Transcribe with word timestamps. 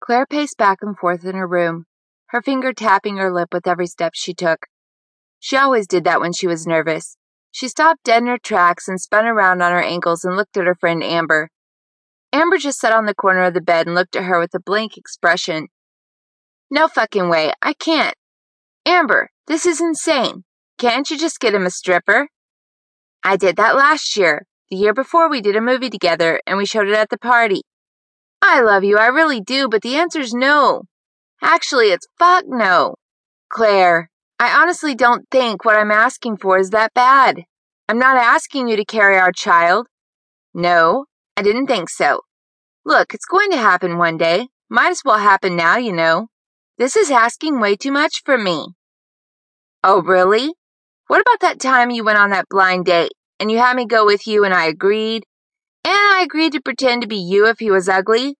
Claire 0.00 0.26
paced 0.26 0.56
back 0.56 0.78
and 0.80 0.96
forth 0.96 1.24
in 1.24 1.34
her 1.34 1.46
room, 1.46 1.84
her 2.28 2.40
finger 2.42 2.72
tapping 2.72 3.18
her 3.18 3.32
lip 3.32 3.48
with 3.52 3.66
every 3.66 3.86
step 3.86 4.12
she 4.14 4.32
took. 4.32 4.66
She 5.38 5.56
always 5.56 5.86
did 5.86 6.04
that 6.04 6.20
when 6.20 6.32
she 6.32 6.46
was 6.46 6.66
nervous. 6.66 7.16
She 7.52 7.68
stopped 7.68 8.04
dead 8.04 8.22
in 8.22 8.28
her 8.28 8.38
tracks 8.38 8.88
and 8.88 9.00
spun 9.00 9.26
around 9.26 9.62
on 9.62 9.72
her 9.72 9.82
ankles 9.82 10.24
and 10.24 10.36
looked 10.36 10.56
at 10.56 10.66
her 10.66 10.74
friend 10.74 11.02
Amber. 11.02 11.50
Amber 12.32 12.58
just 12.58 12.78
sat 12.78 12.92
on 12.92 13.06
the 13.06 13.14
corner 13.14 13.42
of 13.42 13.54
the 13.54 13.60
bed 13.60 13.86
and 13.86 13.94
looked 13.94 14.14
at 14.14 14.24
her 14.24 14.38
with 14.38 14.54
a 14.54 14.60
blank 14.60 14.96
expression. 14.96 15.68
No 16.70 16.86
fucking 16.86 17.28
way, 17.28 17.52
I 17.60 17.72
can't. 17.72 18.14
Amber, 18.86 19.30
this 19.48 19.66
is 19.66 19.80
insane. 19.80 20.44
Can't 20.78 21.10
you 21.10 21.18
just 21.18 21.40
get 21.40 21.54
him 21.54 21.66
a 21.66 21.70
stripper? 21.70 22.28
I 23.24 23.36
did 23.36 23.56
that 23.56 23.76
last 23.76 24.16
year. 24.16 24.46
The 24.70 24.76
year 24.76 24.94
before, 24.94 25.28
we 25.28 25.40
did 25.40 25.56
a 25.56 25.60
movie 25.60 25.90
together 25.90 26.40
and 26.46 26.56
we 26.56 26.64
showed 26.64 26.86
it 26.86 26.94
at 26.94 27.10
the 27.10 27.18
party. 27.18 27.62
I 28.42 28.60
love 28.60 28.84
you, 28.84 28.98
I 28.98 29.06
really 29.06 29.40
do, 29.40 29.68
but 29.68 29.82
the 29.82 29.96
answer's 29.96 30.32
no. 30.32 30.82
Actually, 31.42 31.86
it's 31.86 32.06
fuck 32.18 32.44
no. 32.46 32.96
Claire, 33.50 34.10
I 34.38 34.62
honestly 34.62 34.94
don't 34.94 35.28
think 35.30 35.64
what 35.64 35.76
I'm 35.76 35.90
asking 35.90 36.38
for 36.38 36.58
is 36.58 36.70
that 36.70 36.94
bad. 36.94 37.44
I'm 37.88 37.98
not 37.98 38.16
asking 38.16 38.68
you 38.68 38.76
to 38.76 38.84
carry 38.84 39.18
our 39.18 39.32
child. 39.32 39.86
No, 40.54 41.06
I 41.36 41.42
didn't 41.42 41.66
think 41.66 41.90
so. 41.90 42.20
Look, 42.84 43.12
it's 43.12 43.26
going 43.26 43.50
to 43.50 43.56
happen 43.56 43.98
one 43.98 44.16
day. 44.16 44.48
Might 44.68 44.90
as 44.90 45.02
well 45.04 45.18
happen 45.18 45.56
now, 45.56 45.76
you 45.76 45.92
know. 45.92 46.28
This 46.78 46.96
is 46.96 47.10
asking 47.10 47.60
way 47.60 47.76
too 47.76 47.92
much 47.92 48.22
from 48.24 48.44
me. 48.44 48.68
Oh, 49.84 50.00
really? 50.02 50.54
What 51.08 51.20
about 51.20 51.40
that 51.40 51.60
time 51.60 51.90
you 51.90 52.04
went 52.04 52.18
on 52.18 52.30
that 52.30 52.48
blind 52.48 52.86
date 52.86 53.12
and 53.38 53.50
you 53.50 53.58
had 53.58 53.76
me 53.76 53.84
go 53.84 54.06
with 54.06 54.26
you 54.26 54.44
and 54.44 54.54
I 54.54 54.66
agreed? 54.66 55.24
And 55.84 55.92
I 55.94 56.22
agreed 56.22 56.52
to 56.52 56.62
pretend 56.62 57.02
to 57.02 57.08
be 57.08 57.18
you 57.18 57.46
if 57.46 57.58
he 57.58 57.70
was 57.70 57.86
ugly? 57.88 58.36